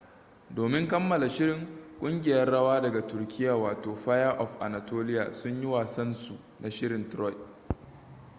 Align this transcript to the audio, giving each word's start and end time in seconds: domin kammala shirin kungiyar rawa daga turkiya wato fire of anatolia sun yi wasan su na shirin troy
domin 0.49 0.87
kammala 0.87 1.29
shirin 1.29 1.67
kungiyar 1.99 2.47
rawa 2.49 2.81
daga 2.81 3.07
turkiya 3.07 3.55
wato 3.55 3.95
fire 3.95 4.35
of 4.39 4.57
anatolia 4.61 5.33
sun 5.33 5.61
yi 5.61 5.67
wasan 5.67 6.13
su 6.13 6.37
na 6.59 6.69
shirin 6.71 7.09
troy 7.09 7.33